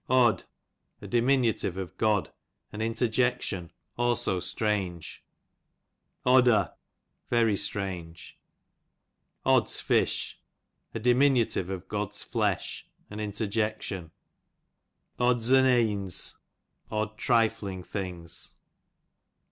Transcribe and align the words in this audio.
Od, 0.09 0.45
a 0.99 1.05
diminutive 1.05 1.77
of 1.77 1.95
God, 1.95 2.31
an 2.73 2.81
interjection; 2.81 3.71
also 3.99 4.39
strange. 4.39 5.23
Odder, 6.25 6.73
very 7.29 7.55
strange, 7.55 8.39
Oddsfish, 9.45 10.37
a 10.95 10.99
diminutive 10.99 11.67
cf 11.67 11.83
God^s 11.83 12.25
flesh; 12.25 12.87
an 13.11 13.19
interjection^ 13.19 14.09
Odds 15.19 15.51
on 15.51 15.65
eends, 15.65 16.33
odd 16.89 17.15
trifling 17.15 17.83
things. 17.83 18.55